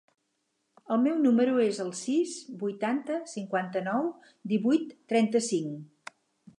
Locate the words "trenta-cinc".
5.15-6.15